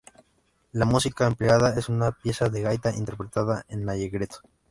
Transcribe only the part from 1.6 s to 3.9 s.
es una pieza de gaita interpretada en